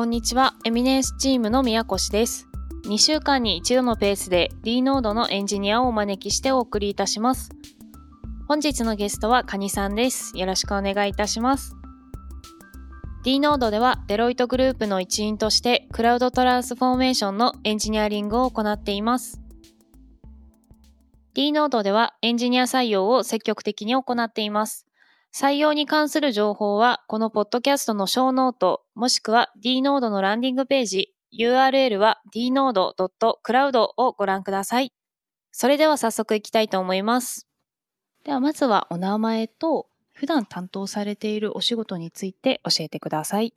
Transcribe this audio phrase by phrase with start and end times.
[0.00, 0.54] こんにちは。
[0.64, 2.48] エミネンスチームの宮越です。
[2.86, 7.50] 2週間に1度のペースで D ノードのエンジニアをお招きしてお送りいたします。
[8.48, 10.38] 本日のゲストはカニさんです。
[10.38, 11.76] よろしくお願いいたします。
[13.24, 19.42] D ノードではデロイトグループの一員としてクラウドトランスフォーメーションのエンジニアリングを行っています。
[21.34, 24.86] D ノードではエンジニア採用を積極的に行っています。
[25.32, 34.92] 採用に関する情報は、このポッドキャストのショーノート、もしくは D ノードのランディングページ、URL は dnode.cloud をご覧ください。
[35.52, 37.46] それでは早速いきたいと思います。
[38.24, 43.54] ではまずはお名前と、普段担当されているお仕事について教えてください。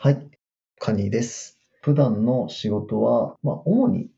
[0.00, 0.30] はい、
[0.78, 1.58] カニです。
[1.80, 4.10] 普段の仕事は、まあ、主に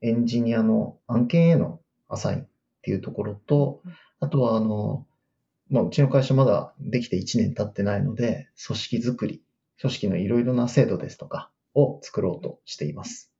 [0.00, 2.46] エンジニアの案件へのアサインっ
[2.82, 3.82] ていうところと、
[4.20, 5.06] あとは、あの、
[5.72, 9.42] まあ、うちの会社まだできて1年経ってないので、組織づくり、
[9.80, 13.32] 組織のいろいろな制度ですとかを作ろうとしています。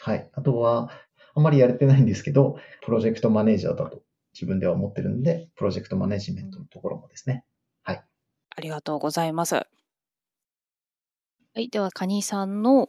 [0.00, 0.28] はい。
[0.32, 0.90] あとは、
[1.36, 4.02] あんまりやれてないんですけど、プロジェクトマネージャーだと
[4.34, 7.44] 自分では思ってるんで、プロジェクトマネジメントのところもですね。
[7.84, 8.04] はい。
[8.56, 9.54] ありがとうございます。
[9.54, 9.68] は
[11.54, 11.68] い。
[11.68, 12.88] では、カニさんの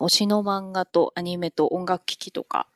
[0.00, 2.68] 推しの漫画とアニメと音楽機器とか、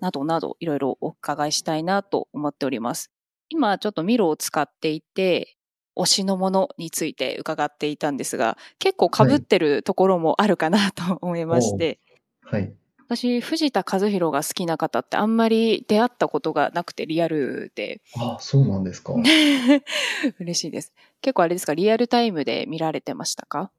[0.00, 3.12] などなどいろいろお伺いしたいなと思っております。
[3.48, 5.56] 今ちょっとミロを使っていて、
[5.96, 11.98] 推しのものについて伺っていたんですが、結構被ってるところもあるかなと思いまして、
[12.42, 12.72] はい。
[13.08, 19.14] 私、藤田和弘が好きな方ってあんまり出会ったことがなくてリアルであ、そうなんですか。
[20.40, 20.92] 嬉しいです。
[21.22, 23.70] 結構あれですか、リアルタイムで見られてましたか？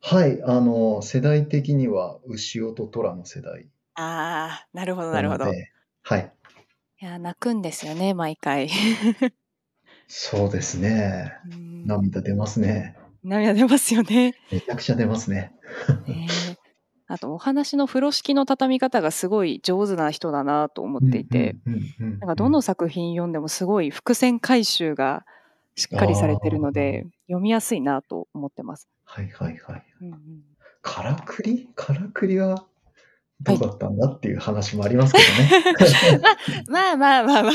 [0.00, 5.44] はい、あの、世代的には牛尾と虎の世代ああ、なるほど、なるほど。
[6.02, 6.32] はい、
[7.00, 8.68] や、泣くんですよね、毎回。
[10.06, 11.32] そうですね。
[11.50, 12.96] うん涙出ますね。
[13.24, 14.34] 涙出ますよね。
[14.52, 15.52] めちゃくちゃ出ますね。
[16.06, 16.56] ねえ
[17.06, 21.56] あと、お話の風呂敷の畳み方がすごい上手な人だなと思っていて、
[21.98, 25.24] なんかどの作品読んでもすごい伏線回収が
[25.74, 28.88] しっかりされてるので、読みやすいなと思ってます。
[29.04, 29.84] はいはいはい。
[30.02, 30.18] うんうん
[30.82, 31.68] からくり？
[31.74, 32.64] からくりは
[33.42, 36.22] どうだったんだっていう話もありますけどね。
[36.68, 37.52] まあまあまあまあ。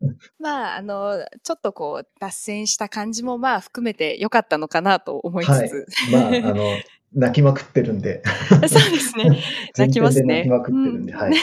[0.38, 5.86] まあ、あの、ちょっとこう、脱線した感じもまあ含めて良かったのかなと思いつはいつ。。
[6.12, 6.64] まあ、あの、
[7.12, 8.22] 泣きまくってるんで。
[8.48, 9.42] そうですね。
[9.76, 11.30] 泣きますね泣きまくってるんで、うんはい。
[11.30, 11.36] わ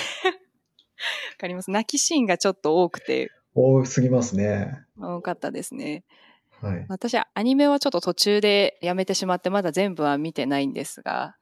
[1.37, 1.71] かります。
[1.71, 4.85] 泣きシーンがちょっと多くて、多すぎますね。
[4.99, 6.03] 多かったですね。
[6.61, 6.85] はい。
[6.87, 11.35] 私、アニメはちょっと途中でやめてしまって、まだ全部は見てないんですが、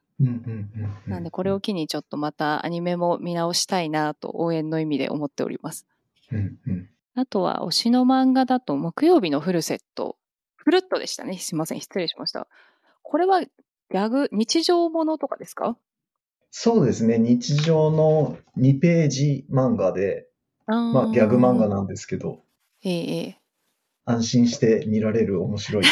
[1.08, 5.86] なんでこれを機にちょっとまたアニメも見直したいなと応援の意味で思っております。
[6.32, 10.18] うんうんあとは推しの漫画だと木曜日のフルセット。
[10.56, 11.38] フルットでしたね。
[11.38, 11.80] すいません。
[11.80, 12.48] 失礼しました。
[13.04, 15.78] これはギャグ、日常ものとかですか？
[16.50, 17.20] そうですね。
[17.20, 20.28] 日常の2ページ漫画で、
[20.66, 22.40] ままあ、ギャグ漫画なんですけど、
[22.84, 23.38] ええええ
[24.06, 25.84] 安心して見られる面白い。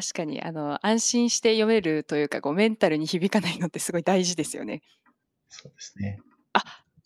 [0.00, 4.82] 確かに、あの、安心して読めるというか、こうメンタルに響かないのってすごい大事ですよね。
[5.48, 6.18] そうですね。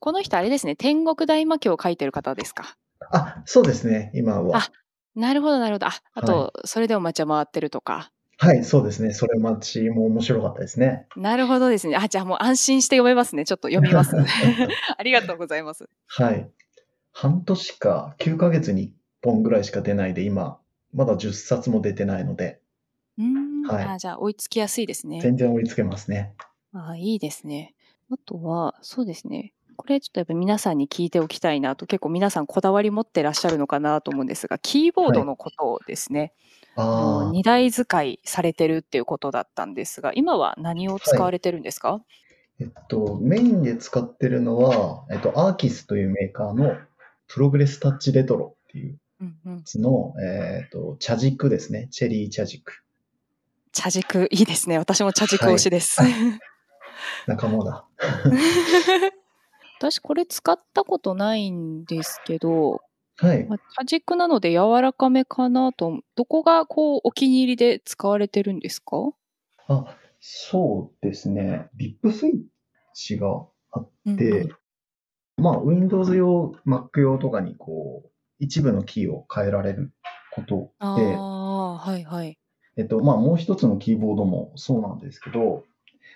[0.00, 0.74] この人あれですね。
[0.76, 2.76] 天国大魔教を書いてる方ですか？
[3.12, 4.10] あ、そうですね。
[4.14, 4.58] 今は。
[4.58, 4.70] あ
[5.14, 5.86] なるほど、なるほど。
[5.86, 8.10] あ、あと、それでも街は回ってるとか。
[8.38, 9.12] はい、そうですね。
[9.12, 11.06] それ待ちも面白かったですね。
[11.16, 11.96] なるほどですね。
[11.96, 13.44] あ、じゃあもう安心して読めますね。
[13.44, 14.16] ちょっと読みます。
[14.96, 15.88] ありがとうございます。
[16.06, 16.50] はい。
[17.12, 20.58] 半年か9ヶ月に1本ぐらいしか出ないで、今、
[20.94, 22.59] まだ10冊も出てないので、
[23.20, 25.20] うーん、はいあじゃあ追いつきやすいですね。
[25.20, 26.34] 全然追いつけますね。
[26.72, 27.74] あいいですね。
[28.10, 29.52] あとは、そうですね。
[29.76, 36.32] これちょっとやっぱ皆さんに聞いておきたいなと、結構皆さんこだわり持ってらっしゃるのかなと思うんですが、キーボードのことですね。
[36.76, 42.04] あのあ二台使いされてるっていうことだったんですが、今は何を使われてるんですか、あ、
[42.60, 46.76] えっと、メインで使ってるのは、えっと、アーキスというメーカーの
[47.26, 51.88] プログレスタッチレトロっていううんうんえっと、茶軸ですね。
[51.90, 52.82] チェリー茶軸。
[53.72, 54.78] 茶軸いいですね。
[54.78, 56.00] 私も茶軸推しです。
[56.00, 56.12] はい
[57.26, 57.86] 仲間だ。
[59.78, 62.82] 私これ使ったことないんですけど、
[63.16, 63.44] はい。
[63.46, 69.12] まあ茶軸なので柔らかめかなと、どこがこうお気に入りで使われてるんですか？
[69.68, 71.68] あ、そうですね。
[71.76, 72.34] リップスイッ
[72.94, 74.56] チがあっうんて、うん
[75.42, 79.92] まあ、Windows 用、Mac 用とかにこう、一部のキーを変えられる
[80.32, 82.36] ことあで、あ、はいはい。
[82.76, 85.64] えっと、まあ、もう一つのキーボードもそうなんですけど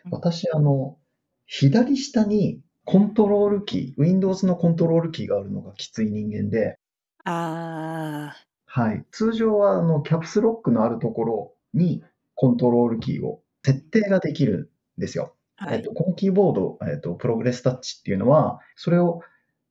[0.05, 0.99] うん、私、あの、
[1.47, 6.79] 左下にコントロールキー、Windows のコントロールキーがあるのがきつい人間で、
[7.25, 9.05] ああ、はい。
[9.11, 12.03] 通常は、あの、キャプスロックのあるところに
[12.35, 15.35] コントロールキーを設定ができるんですよ。
[15.57, 15.79] はい。
[15.79, 19.21] えっと、このキーボード、えっと、プログレスタッチっていうのは、それを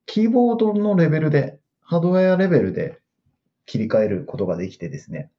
[0.06, 3.00] キーボードのレベルで、ハードウェアレベルで
[3.66, 5.30] 切り替えることができてですね。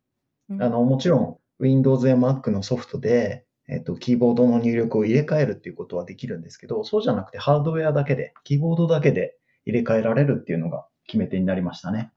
[0.50, 12.12] うんあの、もちろん Windows や Mac のソフトで、えっと、キーボードの入力を入れ替えるっていうことはできるんですけど、そうじゃなくてハードウェアだけで、キーボードだけで入れ替えられるっていうのが決め手になりましたね。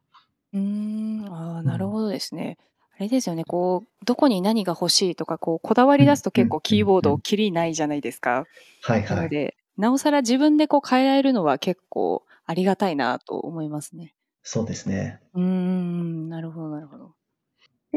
[0.53, 2.57] うーん、ああ、んなるほどですね。
[2.97, 8.45] あれですよね、こう、どこに何が欲しいとか、こう、こだわり出すと結構キーボードきりないじゃないですか。
[8.81, 9.17] はいはい。
[9.17, 14.15] なので、なおさら自分でこう変えられるのは結構ありがたいなと思いますね。
[14.41, 15.21] そうですね。
[15.35, 17.13] うーん、なるほど、なるほど。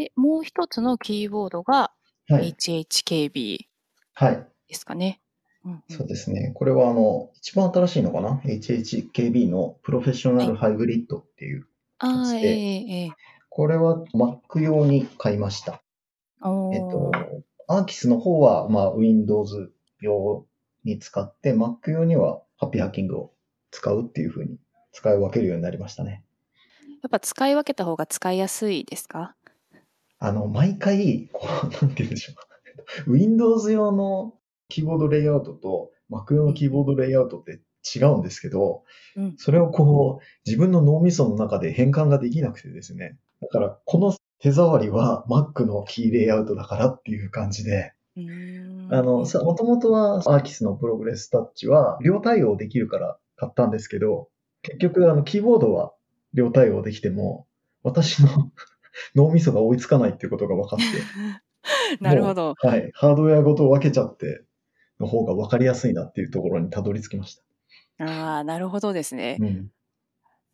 [0.01, 1.93] で、もう一つのキーボードが
[2.29, 2.55] はい。
[2.55, 3.59] HHKB
[4.15, 4.47] はい。
[4.69, 5.21] ですかね。
[5.89, 6.53] そうですね。
[6.55, 11.67] これはあの、一番新しいのかな ?HHKB のプロフェッショナルハイブリッドっていう。
[11.99, 13.13] ああ、えそしてえええ
[13.51, 15.83] これは Mac 用に買いました。
[16.73, 17.13] えっと、
[17.69, 20.47] アーキスの方は、まあ、Windows 用
[20.85, 23.33] に使って、Mac 用にはハッピーハッキングを
[23.71, 24.57] 使うっていう風に
[24.93, 26.25] 使い分けるようになりましたね。
[27.03, 29.35] やっぱ使い分けた方が使いやすいですか？
[30.21, 32.35] あの、毎回、こう、なんて言うんでしょ
[33.07, 33.11] う。
[33.13, 34.35] Windows 用の
[34.69, 37.61] キーボードレイアウトと Mac 用のキーボードレイアウトって
[37.95, 38.85] 違うんですけど、
[39.17, 39.35] うん。
[39.39, 43.17] それをこう、自分の脳みその中で変換ができなくてですね。
[43.41, 47.95] だから、この手触りは Mac のキーレイアウトだからっていう感じで、
[48.91, 54.29] あの、さ、もともとはアーキスのプログレスタッチは両対応できるから買ったんですけど、
[54.63, 55.93] 結局あの、キーボードは
[56.35, 57.47] 両対応できても、
[57.83, 58.51] 私の
[59.15, 60.85] 脳みそが追いつかないっていうことが分かって、
[62.03, 62.55] なるほど。
[62.59, 62.91] はい。
[62.95, 64.45] ハードウェアごと分けちゃって
[64.99, 67.37] の方が分かりやすいなっていうところにたどり着きまし
[67.99, 68.05] た。
[68.05, 69.37] ああ、なるほどですね。
[69.41, 69.71] うん。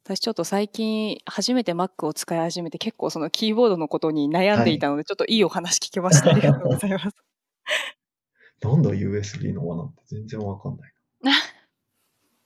[0.04, 6.30] 私ちょっと最近初めて Mac を使い始めて結構そのキーボードのことに悩んでいたので、ちょっといいお話聞けました。
[6.32, 7.16] ありがとうございます。
[8.62, 10.92] なんだ USB の罠って全然わかんない
[11.22, 11.32] な。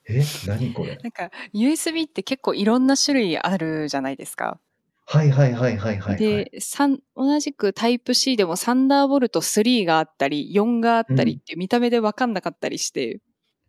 [0.08, 0.22] え？
[0.46, 0.96] 何これ？
[0.96, 4.58] なんか USB って結構いろんな種類あるじゃないですか。
[5.12, 6.18] はいはいはいはいはい、はい。
[6.18, 13.18] で、三同じくタイプ C でもサンダーボルト3があったり、4があったりって見た目でわかんなかったりして、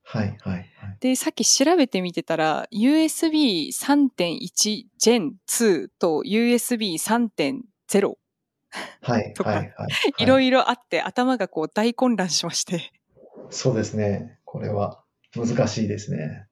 [0.04, 0.68] はいはいはい。
[1.00, 8.14] で、さっき調べてみてたら、USB3.1 Gen 2と USB3.0
[9.02, 9.90] はいとかはいはい。
[10.20, 12.92] いろいいろあって頭がこう大混乱しまして。
[13.36, 13.48] ろ。
[13.50, 14.38] そうですね。
[14.46, 15.04] これは
[15.36, 16.46] 難しいですね。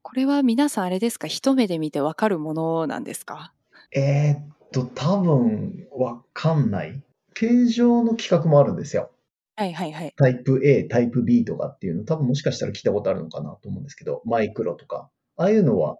[0.00, 1.26] これは皆さんあれですか？
[1.26, 3.52] 一目で見てわかるものなんですか？
[3.94, 7.02] えーっと、多分わかんない。
[7.34, 9.10] 形状の規格もあるんですよ。
[9.56, 10.12] はいはいはい。
[10.16, 15.10] タイプ A、タイプ B とかっていうの、多分もしかしたら聞いたことあるのかなと思うんですけど、マイクロとか。
[15.36, 15.98] ああいうのは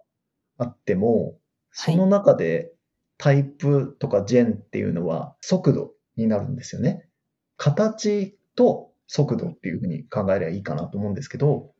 [0.57, 1.37] あっても、
[1.71, 2.71] その中で
[3.17, 7.07] タイプとかジェンっていうのは速度になるんですよね。
[7.55, 11.71] 形と速度っていうふうに考えればいいかなと思うんですけど。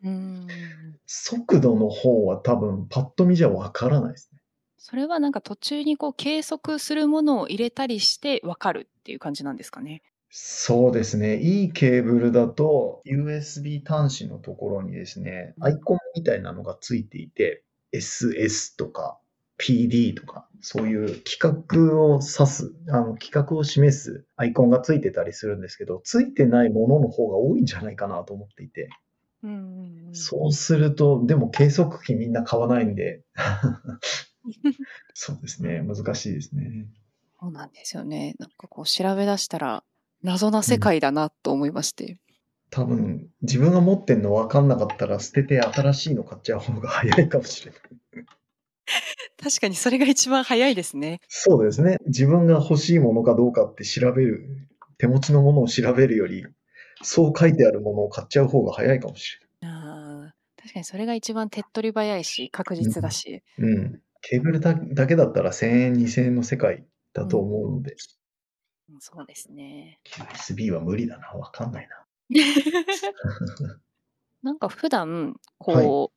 [1.07, 4.36] 速度の方は多分パッと見じゃわからないですね。
[4.77, 10.01] それはなんか途中にこう計測するものを入れたりしてわかるっていう感じなんですかね？
[10.29, 11.39] そうですね。
[11.39, 17.63] いいケーブルだと USB 端子のところにですね、アイコンみたいなのがついていて、
[17.93, 19.17] SS とか
[19.57, 28.89] PD とか、そういう規格を指す、あの規格を示すアイコンがついてたりするんですけど、ついてないものの方が多いんじゃないかなと思っていて。
[29.43, 33.21] うんうんうん、そうすると、でも計測器みんな買わないんで、
[35.19, 35.81] そうですね。
[35.81, 36.85] 難しいですね。
[37.41, 38.35] そうなんですよね。
[38.37, 39.83] なんかこう調べ出したら
[40.21, 42.19] 謎な世界だなと思いまして。
[42.69, 47.81] 多分、自分が持ってんの分かんなかったら捨てて新しいの買っちゃう方が早いかもしれない。
[49.41, 51.19] 確かにそれが一番早いですね。
[51.27, 51.97] そうですね。
[52.05, 54.67] 自分が欲しいものかどうかって調べる、
[54.99, 56.45] 手持ちのものを調べるより、
[57.01, 63.41] そう書いてあるものを買っちゃう方が早いかもしあー確かにそれが一番手っ取り早いし確実だし。
[63.57, 63.75] れない。
[63.75, 64.01] うん。
[64.21, 67.91] ケーブルだだけだったら1000円、2000円の世界だと思うので、
[68.89, 69.99] うんそうですね。
[70.05, 71.33] USB は無理だな。
[71.33, 72.05] 分かんないな。
[74.43, 76.09] なんか普段こう、はい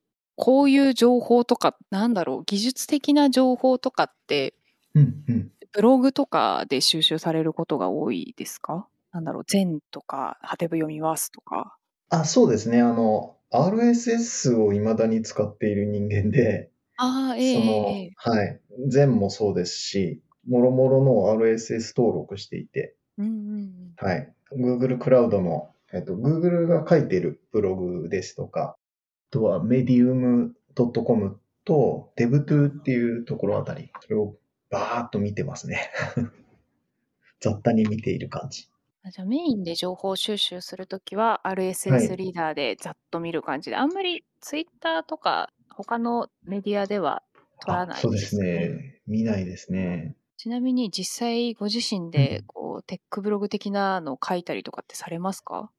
[0.42, 4.54] こういう情報とかなんだろう技術的な情報とかって
[4.94, 5.52] うんうん。
[5.72, 8.88] ブログとかで収集されることが多いですか？
[9.12, 11.76] なんだろう全とかハテブ読みますとか。
[12.08, 12.80] あ、そうですね。
[12.80, 16.70] あの、RSS を未だに使っている人間で、
[17.02, 18.60] ああ、ええそのええ、はい。
[18.88, 23.94] 全もそうですし、もろもろの RSS 登録していて、うんうんうん。
[23.96, 24.34] はい。
[24.52, 34.36] Google クラウドの、えっと、Google が書いているブログですとか、あとは medium.com と DevTo っていうところあたり、それを
[34.70, 35.90] バーっと見てますね。
[37.40, 38.68] 雑多に見ている感じ。
[39.02, 41.46] あ、じゃ、メインで情報収集するときは、
[41.88, 42.16] は RSS い。
[42.16, 47.22] リーダーでざっと見る感じで、あんまり Twitter とか他のメディアでは
[47.60, 48.40] 取らあ、ないそうですね？
[48.40, 49.00] ね。
[49.06, 50.16] 見ないですね。
[50.38, 52.44] ちなみに実際ご自身うでん。
[52.46, 55.70] こうテックブログ的なの書いたりとかってされますか？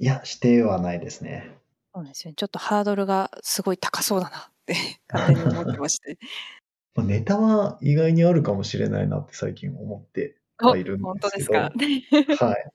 [0.00, 1.58] いや、してはないですね。
[1.94, 2.34] そうですよね。
[2.36, 4.74] ちょっとハードルがすごい高そうだなって
[5.08, 6.18] 勝手に思ってまして。
[6.94, 11.70] ま、ネタは意外にあるかもしれないなって最近思ってお、はいるんですけとですか？
[12.38, 12.70] ど、はい。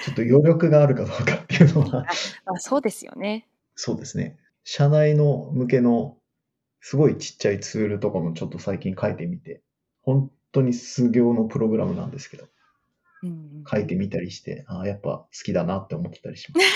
[0.00, 2.06] ちょっと余力があるかどうかっていうのは
[2.46, 3.46] あ、あ、そうですよね。
[3.76, 4.38] そうですね。
[4.72, 6.16] 社内の向けの
[6.78, 9.62] すごいちっちゃいツールとかもちょっと最近書いてみて、
[10.02, 12.46] ほんとに数行のプログラムなんですけど
[13.24, 13.64] うん。
[13.68, 16.66] 書いてみたりして、ああ、やっぱ好きだなって思ってたりします。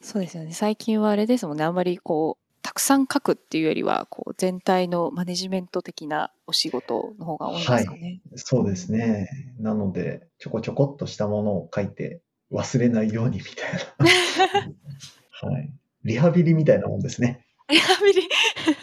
[0.00, 0.52] そうですよね。
[0.54, 7.82] 最近はあれですもんね、あんまりこう、たくさん書くっていうよりは、こう全体のマネジメント的なお仕事の方が多いんではい。
[7.82, 8.22] すかね？
[8.36, 9.28] そうですね。
[9.58, 14.06] なので、ちょこちょこっとしたものを書いて、忘れないようにみたいな。
[15.50, 15.70] はい。
[16.08, 17.46] リハビリみたいなもんですね。
[17.68, 18.28] リハビリ。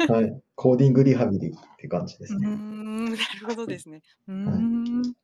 [0.08, 0.42] はい。
[0.56, 2.62] コーディングリハビリって感じでうーすね。
[3.12, 4.02] ん、なるほどですね。
[4.28, 4.70] うーはい。
[5.12, 5.16] ん。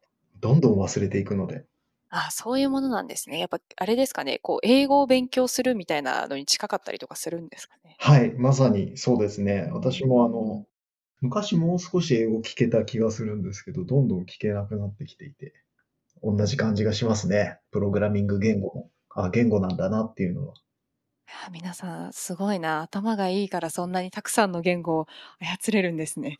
[0.41, 1.65] どんどん忘れていくので。
[2.09, 3.39] あ、そういうものなんですね。
[3.39, 7.99] やっぱあれですかね、こう英語を勉強するみたいなのに近かったりとかするんですかね？
[7.99, 9.69] はい、まさにそうですね。
[9.69, 10.29] う私もあ。
[10.29, 10.65] の、
[11.21, 15.53] 昔もう少し英語聞けた気がするんですけど、どんどん聞けなくなってきていて、
[16.21, 17.59] おんなじ感じがしますね。
[17.71, 18.91] プログラミング言語も。
[19.15, 20.55] あ、言語なんだなっていうのは。
[21.51, 22.81] 皆さんすごいな。
[22.81, 25.07] 頭がいいからそんなにたくさんの言語を
[25.39, 26.37] 操れるんですね。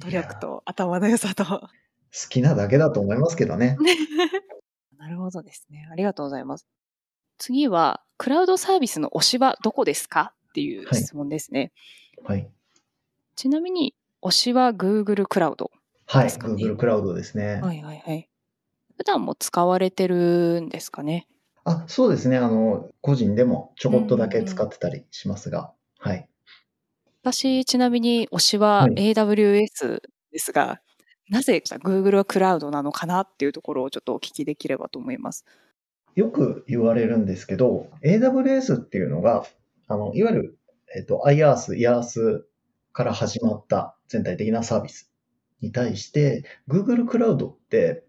[0.00, 0.10] 努。
[0.10, 1.44] 力と頭の良さと。
[1.44, 1.68] 好
[2.28, 3.76] きなだけだと思いますけどね。
[4.98, 5.88] なるほどですね。
[5.90, 6.66] ありがとうございます。
[7.38, 10.32] 次は、クラウドサービスの推しはどこですか？
[10.50, 11.02] っていうはい。
[11.02, 11.72] 質問ですね。
[12.24, 12.48] はい。
[13.36, 15.70] ちなみに推しは Google クラウド
[16.06, 17.78] はい？Google クラウドですはね。
[17.78, 18.28] いはいはい。
[18.96, 21.26] 普段も使われてるんですかね？
[21.64, 22.36] あ、そうですね。
[22.36, 24.42] あの、個人でもちょうんこっとだけ。
[24.42, 26.28] 使ってたりしますが、はい。
[27.22, 29.12] 私、ちなみに推しははい。
[29.14, 30.80] AWS ですが、
[31.30, 35.46] なぜ、じゃ、Google クラウドなのかなっていうところをちょっとお聞きできればと思います。
[36.14, 39.46] よく言われるんですけど、AWS っていうのが、
[39.88, 40.58] あの、いわゆる、
[40.94, 42.42] えっと、IaaS、IaaS
[42.92, 45.10] から始まった全体的なサービス
[45.62, 48.04] に対して、Google クラウドって、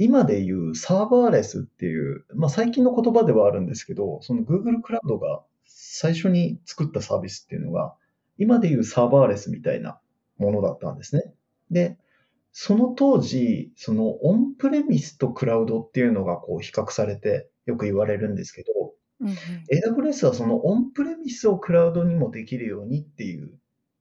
[0.00, 7.94] 今で言うサーバーレスっていう、ま、最近の言葉ではあるんですけど、その Google クラウドが最初に作ったサービスっていうのが、
[8.38, 10.00] 今で言うサーバーレスみたいな
[10.38, 11.34] ものだったんですね。
[11.70, 11.98] で、
[12.52, 19.34] その当時、そのオンプレミスとクラウドっていうのがこう比較されてよく言われるんですけど、うんうん。
[19.70, 23.52] AWS はそのオンプレミスをクラウドにもできるようにっていう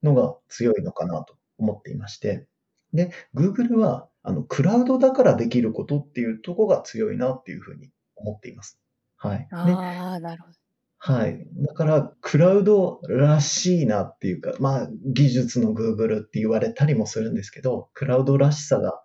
[0.01, 2.47] のが強いのかなと思っていまして。
[2.93, 8.79] で、Google はあのクラウドだからできることっていうとこが強いなっていう風に思っています。
[9.17, 9.51] はい。
[9.63, 10.59] でああ、なるほど。
[11.01, 11.47] はい。
[11.65, 19.01] だから、クラウドらしいなっていうか、まあ、技術の Google って言われたりもするんですけど、クラウドらしさが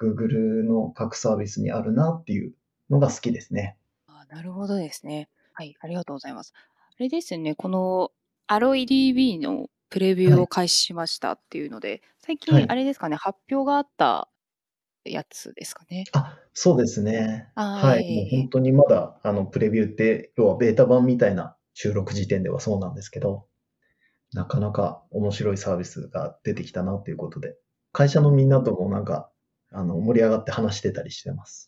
[0.00, 2.54] Google の各サービスにあるなっていう
[2.90, 3.76] のが好きですね。
[4.06, 5.28] ああ、なるほどですね。
[5.52, 6.52] はい、ありがとうございます。
[6.56, 8.12] あれですよね、この
[8.48, 10.38] AlloyDB のプレビュはい。
[10.38, 12.74] ーを開始しましたっていうので、最近あはい。
[12.74, 14.28] れですかね、発表があった
[15.10, 16.04] やつですかね？
[16.12, 17.48] あ、そうですね。
[17.54, 18.14] はい。
[18.14, 23.46] もうほんとにまだ、あの、プレビューって、要はベータ版みたいな収録時点ではそうなんですけど、
[24.34, 27.56] なかなか面白いサービスが出てきたなっていうことで、
[27.92, 29.30] 会社のみんなともなんか、
[29.72, 31.66] あの、盛り上がって話してたりしてます。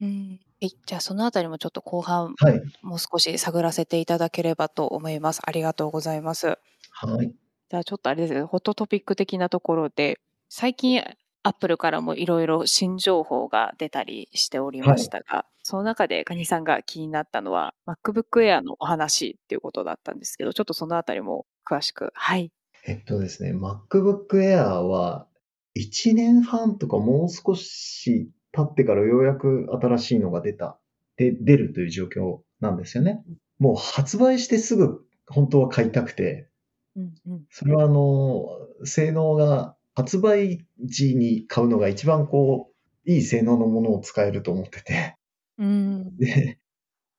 [0.00, 0.40] うん。
[0.60, 2.72] え、じゃあそのあたりもちょっと後半、はい。
[2.82, 5.40] もう少し探らせていただければと思います。
[5.44, 6.58] ありがとうございます。
[6.90, 7.34] はい。
[7.70, 11.02] じゃあちょっとあれですね、ホットトピック的なところで、最近
[11.42, 15.22] Apple からもいろいろ新情報が出たりしておりましはい。
[15.24, 22.52] たが、その中でカニさんが気になったのは、MacBook Air のお話っていうことだったんですけど、ちょっとそのあたりも詳しくはい。
[22.86, 25.26] えっとですね、MacBook Air は
[25.76, 30.78] 1年半とかもう少し経ってからようやく新しいのが出た
[31.16, 33.22] で、出るという状況なんですよね。
[33.26, 33.36] うん。
[33.58, 36.48] もう発売してすぐほんとは買いたくて。
[36.96, 37.44] うんうん。
[37.50, 38.46] それはあの、
[38.84, 42.70] 性能が発売時に買うのが一番こ
[43.06, 45.16] う、いい性能のものを使えると思ってて。
[45.58, 46.18] うーん。
[46.18, 46.58] で、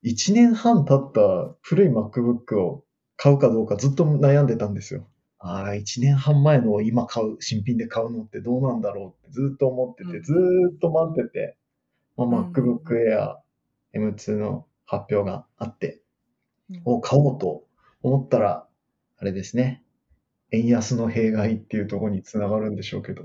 [0.03, 2.86] 1年半経った古い MacBook を
[3.18, 5.08] 買うかどうかずっと悩んでたんですよ。
[5.39, 10.75] ああ、1年半前のを今買う新品で買うのってどうなんだろうってずっと思ってて、ずうんうん。
[10.75, 11.58] っと待ってて、
[12.18, 12.94] ま、うんうん MacBook うん。
[12.94, 13.38] Air
[13.96, 16.01] M2 の発表があって、
[16.70, 16.82] うん。
[16.86, 17.65] お、買おうと
[18.03, 18.68] 思ったら、
[19.18, 19.84] あれですね、
[20.54, 23.24] 円安の弊害っていうとこに繋がるんでしょうけど、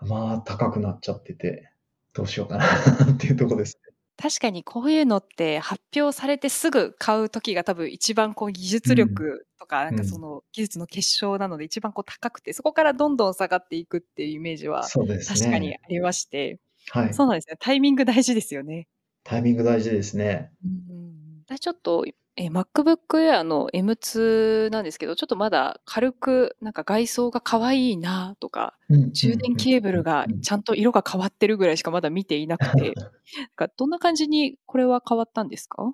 [0.00, 1.70] まあ、高くなっちゃってて、
[2.14, 2.64] どうしようかな
[3.12, 3.92] っていうところですね。
[4.16, 15.80] 確かにこういうのって発表されてすぐ買う時が多分一番こう技術力とか、なんかその技術の結晶なので一番こう高くて、そこからどんどん下がっていくっていうイメージはそうです確かにね。
[15.84, 16.58] ありまして、
[16.90, 17.14] はい。
[17.14, 17.56] そうなんですね。
[17.60, 18.88] タイミング大事ですよね。
[19.22, 20.50] タイミング大事ですね。
[20.64, 22.04] うん、ちょっと、
[22.40, 33.10] えー MacBook Air の M2 なんですけど、ちょっとまだ軽くなんか外装が可愛いなとか、うん充電ケーブルがちゃんと色が変わってるぐらいしかまだ見ていなくて、 なん
[33.56, 35.92] かどんな感じにこれは変わったんですか？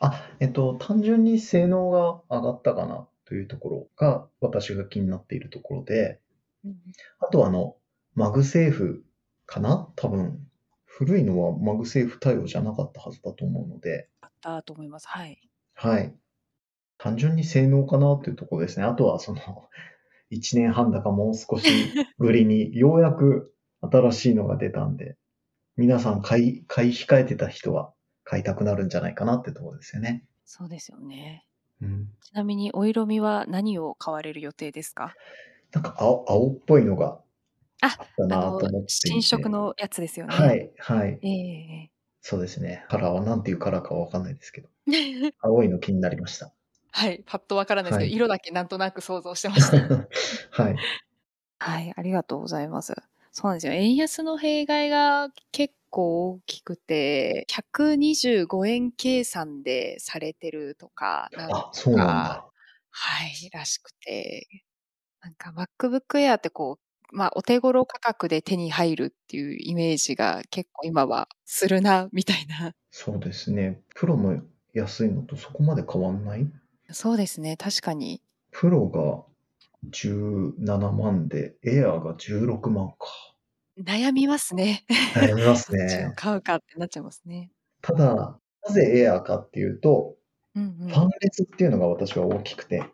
[0.00, 6.18] あ、えっと、単純に性能が上がったかなというところが私が気になっているところで、
[7.20, 7.76] あとはあの、
[8.14, 9.04] MagSafe
[9.46, 9.88] かな？
[9.96, 10.44] 多分、
[10.86, 15.06] 古いのは MagSafe 対応じゃなかったはずだと思うので、あったと思います。
[15.08, 15.38] はい。
[15.82, 16.14] はい。
[16.98, 18.86] 単純に性能かなというところですね。
[18.86, 19.40] あとはその、
[20.30, 25.16] 1年半だかもう少しぶりにようやく新しいのが出たんで、
[25.76, 27.92] 皆さん買い、買い控えてた人は
[28.24, 30.24] 買いたくなるんじゃないかなってところですよね。
[30.44, 31.46] そうですよね。
[31.80, 32.08] うん。
[32.22, 35.14] ちなみにお色味は何を買われる予定ですか？
[35.72, 37.20] なんか青、青っぽいのが
[37.80, 38.88] ああったあなと思っていの、て。
[38.88, 40.34] 新色のやつですよね。
[40.34, 40.54] は。
[40.54, 41.18] い、はい。
[41.22, 41.91] ええ
[42.22, 42.86] そうですね。
[42.88, 46.52] カラーは何ていうカラーかわかんないですけど、え え青いの気になりました。
[46.92, 47.22] はい。
[47.26, 49.76] パッとわからないですけど、はい色だけなんとなく想像してました。
[50.62, 50.76] はい。
[51.58, 51.92] はい。
[51.96, 52.94] ありがとうございます。
[53.32, 53.72] そうなんですよ。
[53.72, 62.46] 円安の弊害が結構大きくて、125円計算でされてるとか、なんあ、そうなんだ。
[62.90, 64.46] はい、らしくて、
[65.22, 72.72] なんか MacBook Air ってこう、まあお手頃価格で手に入るっていうイメージが結構今はするな、みたいな。
[72.90, 73.80] そうですね。
[73.94, 74.40] プロの
[74.74, 76.46] 安いのとそこまで変わんない？
[76.90, 78.20] そうですね、確かに。
[78.50, 79.24] プロが
[79.90, 82.96] 17万で、エアーが16万か。
[83.82, 84.84] 悩みますね。
[85.14, 86.12] 悩みますどっちをね。
[86.16, 87.50] 買うかってなっちゃいますね。
[87.80, 90.14] ただ、なぜエアーかっていうと、
[90.54, 90.88] うんうん。
[90.88, 92.84] ファン列っていうのが私は大きくて、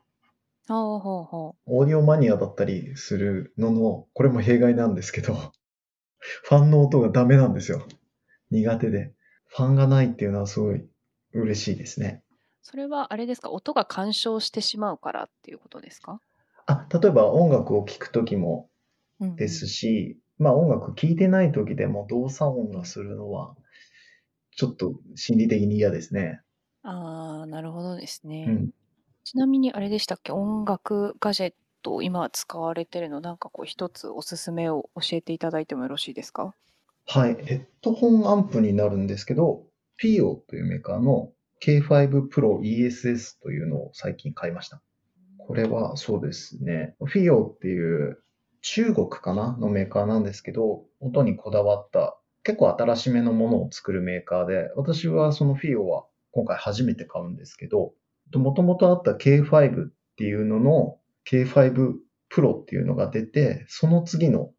[0.68, 5.35] ほうほうほオーディオマニアだったりするのの、これも弊害なんですけど、
[6.44, 7.87] ファンの音がダメなんですよ。
[8.50, 9.12] 苦手で。
[9.46, 10.87] ファンがないっていうのはすごい
[11.33, 12.22] 嬉しいですね。
[12.33, 12.38] う。
[12.62, 16.20] それはあれですか、音が干渉してしまうからっていうことですか？
[16.66, 18.68] あ、例えば音楽を聴くときも
[19.20, 23.57] うんうんですし、まあ音楽聴いてないときでも動作音がするのは、
[24.57, 26.40] ちょっと心理的に嫌ですね。
[26.83, 28.44] ああ、なるほどですね。
[28.48, 28.70] うん。
[29.28, 36.54] ちなみにあれでしたっけ、音楽ガジェット今使われてるの、なんかこう一つおすすめを教えていただいてもよろしいですか？
[37.04, 37.36] はい。
[37.44, 39.64] ヘッドホンアンプになるんですけど、
[40.02, 41.30] PIO というメーカーの
[41.62, 44.80] K5 Pro ESS というのを最近買いました。
[45.36, 46.96] これはそうですね。
[47.02, 48.22] FIO っていう
[48.62, 57.92] 中国かなのメーカーなんですけど、音にこだわった結構新しめのものを作るメーカーで、私はその FIO は今回初めて買うんですけど、
[58.34, 60.98] もともとあった K5 っていうのの
[61.30, 61.94] K5
[62.30, 64.50] Pro っていうのが出て、その次の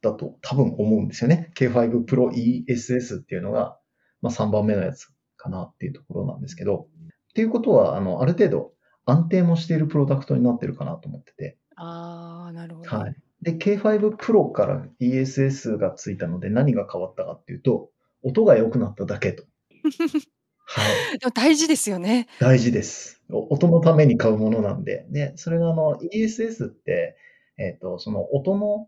[0.00, 1.50] だと多分思うんですよね。
[1.56, 3.78] K5 Pro ESS っていうのが、
[4.22, 6.88] まあ、3番目のやつかなっていうところなんですけど、
[7.30, 8.72] っていうことは、あの、ある程度
[9.04, 11.58] 安定もしているプロダクトになってるかなと思ってて。
[11.76, 12.90] ああ、なるほど。
[12.90, 13.16] はい。
[13.42, 17.90] で、K5 Pro から ESS がついたので何が変わったかっていうと、
[18.22, 19.44] 音が良くなっただけと。
[20.70, 20.82] は
[21.14, 21.18] い。
[21.18, 22.28] でも大事ですよね。
[22.40, 23.22] 大事です。
[23.30, 25.06] お音のために買うものなんで。
[25.10, 27.16] で、それがあの ESS って、
[27.56, 28.86] えっ、と、その音の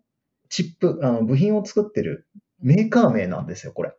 [0.51, 2.29] チップ、あの部品を作ってる
[2.61, 3.95] メーカー名なんですよ、これ。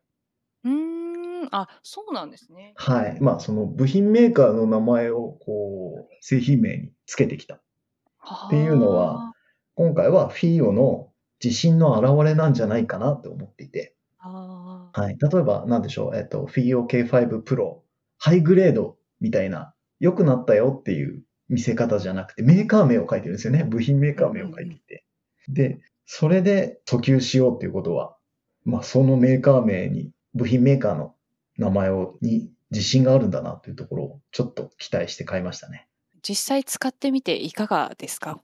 [0.64, 2.74] うーん、あ、そうなんですね。
[2.76, 3.18] はい。
[3.20, 7.56] まあ、その部品メーカーの名前を、こう、製品名につけてきた。
[7.56, 7.60] っ
[8.52, 9.34] ていうのは、
[9.74, 11.12] 今回は FIO の
[11.44, 13.96] 自信の表れなんじゃないかなって思っていて。
[14.24, 15.18] あーはい。
[15.18, 17.80] 例えば、なんでしょう、えっと、FIO K5 Pro、
[18.18, 23.64] ハイグレードみたいな、良くなったよっていう見せ方じゃなくて、メーカー名を書いてるんですよね。
[23.64, 25.06] 部品メーカー名を書いていて。
[25.48, 28.16] で、それで訴求しようっていうことは、
[28.64, 31.16] まあ、そのメーカー名に、部品メーカーの
[31.58, 35.88] 名前を、に自信があるんだなというところを、ちょっと期待して買いましたね。
[36.22, 38.40] 実際使ってみていかがですか？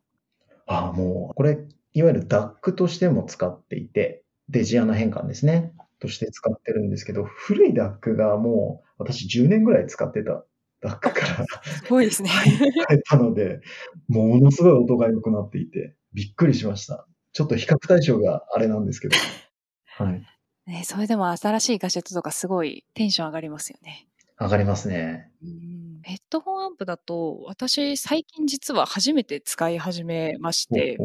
[0.65, 1.59] ああ、もう、これ、
[1.93, 5.73] いわゆる DAC としても使っていて、デジアナ変換ですね。
[5.99, 10.43] として使ってるんですけど、古い DAC がもう、私10年ぐらい使ってた
[10.83, 12.29] DAC からすごいですね。
[12.29, 13.61] 変えたので、
[14.07, 17.07] ものすごい音が良くなっていて、びっくりしました。
[17.33, 19.15] ちょっと比較対象があれなんですけど。
[19.97, 20.25] はい。
[20.69, 24.07] ね、それでも新しいガジェットとかすごいテンション上がりますよね。
[24.39, 25.31] 上がりますね。
[25.41, 30.97] うんヘッドホンアンプだと、私最近実は初めて使い始めまして、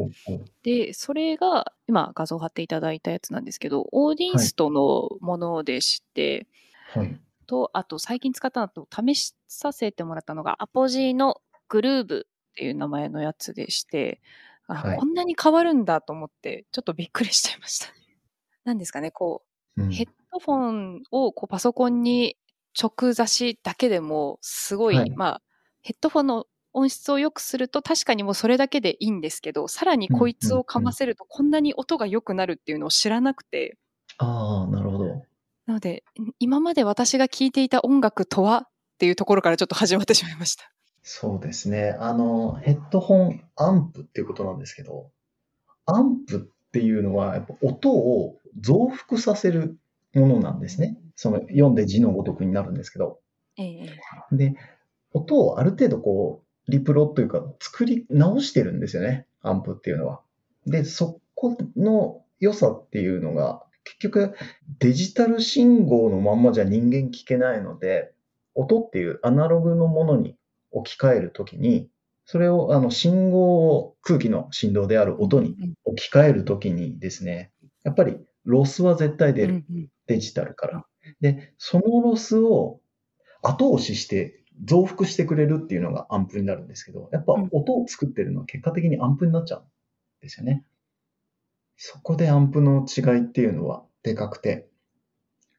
[0.63, 6.47] で、それが今画像貼っていただいたやつなんですけど、オーディンストのものでして、
[6.95, 7.21] はい。
[7.47, 14.21] と、あと最近使ったのと試させてもらったのが、アポジーのグルーブっていう名前のやつでして、
[14.67, 14.99] あ、はい。
[14.99, 17.93] こんなに変わるんだと思って、ちょっとびっくりしちゃいましたね。
[18.65, 19.43] なんですかね、こ
[19.77, 19.91] う、うん。
[19.91, 22.37] ヘッドフォンをこうパソコンに
[22.81, 25.43] 直差しだけでも、すごい、はいまあ、
[25.83, 33.77] ヘッドフォンの音質を良くすると確かにもうそれだけでいいんですけど、さらにこいつをかませるとこんなに音が良くなるっていうのを知らなくて、
[34.19, 35.07] ああ、なるほど。
[35.67, 36.05] なので、
[36.39, 40.71] 今まで私が聴いていた音楽とはっていうところからちょっと始まってしまいました。
[41.03, 41.97] そうですね。
[41.99, 45.11] あの、ヘッドホンアンプっていうことなんですけど、
[45.87, 49.77] アンプっていうのは、やっぱ音を増幅させる
[50.15, 50.99] ものなんですね。
[51.17, 53.21] その読んで字のごとくになるんですけど。
[53.59, 53.87] ええ
[54.33, 54.55] で、
[55.13, 59.27] 音をある程度こう、リプロというか作り直してるんですよね。
[59.43, 60.21] アンプっていうのは。
[60.67, 64.35] で、そこの良さっていうのが、結局
[64.79, 68.13] デジタル信号のまんまじゃ人間聞けないので、
[68.55, 70.37] 音っていうアナログのものに
[70.71, 71.89] 置き換えるときに、
[72.25, 77.51] それをあの信号を空気の振動である音に置き換えるときにですね、
[77.83, 79.65] やっぱりロスは絶対出る。
[80.07, 80.87] デジタルから。
[81.21, 82.81] で、そのロスを
[83.43, 89.65] 後押しして増幅してくれるっていうのがアンプになるんですけど、やっぱ音を作ってるのは結果的にアンプになっちゃうん
[90.21, 90.65] ですよね。
[91.77, 94.69] そこでアンプの違いっていうのはでかくて、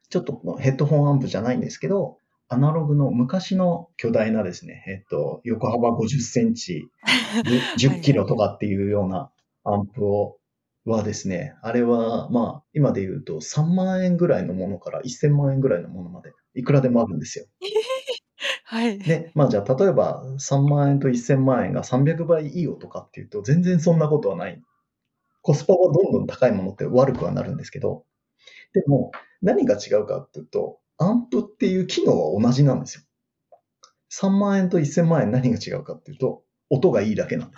[0.08, 2.18] ちょっとヘッドホンアンプじゃないんですけど、
[2.48, 6.88] アナログの昔の巨大なですね、えっと、横幅50センチ、
[7.78, 9.30] 10キロとかっていうような
[9.64, 10.38] アンプを
[10.84, 17.46] はですね、あれは、まあ、今で言うと3万円ぐらいのものから1000万円ぐらいのものまで、いくらでもあるんですよ。
[18.64, 18.98] はい。
[18.98, 24.60] で、まあじゃあ例えば3万円と1000万円が300倍いい音かっていうと全然そんなことはない。
[25.42, 28.04] コスパはどんどん高いものって悪くはなるんですけど、
[28.72, 33.02] でも何が違うかっていうと、アンプっていう機能は同じなんですよ。
[34.10, 36.42] 3万円と1000万円何が違うかっていうと、
[36.74, 37.56] 音がいいだけなんで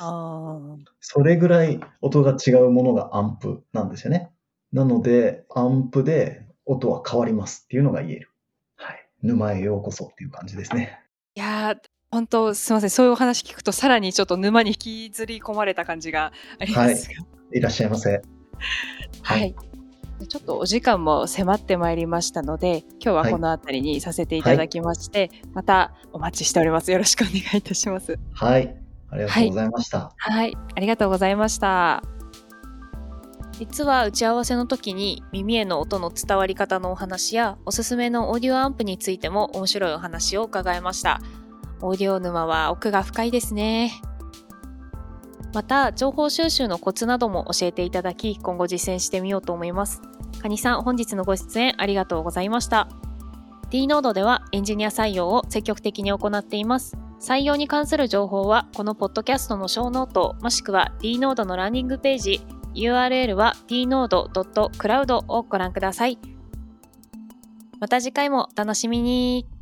[1.00, 1.14] す。
[1.14, 4.30] それぐらい音が違うものがアンプなんですよね。
[4.72, 8.30] なので、アンプで音は変わりますっていうのが言える。
[8.76, 9.06] はい。
[9.22, 11.00] 沼へようこそっていう感じですね。
[11.34, 11.76] いやー、
[12.10, 12.90] 本当すみません。
[12.90, 17.14] そういうお話聞くと、さらにちょっと沼に引きずり込まれた感じがありますが。
[17.22, 18.10] はい、いらっしゃいませ。
[19.22, 19.54] はい、はい
[20.28, 26.90] ちょっとお時間も迫ってまいりましたので、今日はこの辺りにさせていただきまして、はい、またお待ちしております。
[26.90, 28.18] よろしくお願いいたします。
[28.32, 28.85] はい。
[29.10, 29.98] ありがとうございました。
[30.16, 32.02] はい、はい、ありがとうございました。
[33.58, 41.20] 実は打ち合わせの時に耳への音の伝わり方のお話やおすすめのオーディオアンプについても面白いお話を伺いました。
[41.80, 43.92] オーディオ沼は奥が深いですね。
[45.54, 50.02] また、情報収集のコツなども教えていただき、今後実践してみようと思います。
[50.42, 52.88] カニさん、本日のご出演ありがとうございました。
[53.70, 57.05] D ノードではエンジニア採用を積極的に行っています。
[57.20, 62.40] 採用に関する情報は、このポッドキャストのショーノート、もしくは D ノードのランニングページ、
[62.74, 66.18] URL は dnode.cloud をご覧ください。
[67.80, 69.55] また次回もお楽しみに。